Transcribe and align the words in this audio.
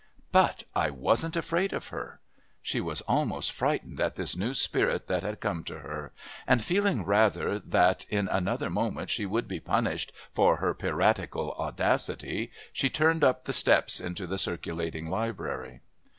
"But 0.31 0.63
I 0.75 0.89
wasn't 0.89 1.35
afraid 1.35 1.73
of 1.73 1.89
her!" 1.89 2.21
She 2.63 2.81
was 2.81 3.01
almost 3.01 3.51
frightened 3.51 4.01
at 4.01 4.15
this 4.15 4.35
new 4.35 4.55
spirit 4.55 5.05
that 5.05 5.21
had 5.21 5.39
come 5.39 5.63
to 5.65 5.77
her, 5.81 6.11
and, 6.47 6.63
feeling 6.63 7.05
rather 7.05 7.59
that 7.59 8.07
in 8.09 8.27
another 8.27 8.71
moment 8.71 9.11
she 9.11 9.27
would 9.27 9.47
be 9.47 9.59
punished 9.59 10.11
for 10.31 10.55
her 10.57 10.73
piratical 10.73 11.51
audacity, 11.51 12.49
she 12.73 12.89
turned 12.89 13.23
up 13.23 13.43
the 13.43 13.53
steps 13.53 13.99
into 13.99 14.25
the 14.25 14.39
Circulating 14.39 15.07
Library. 15.07 15.81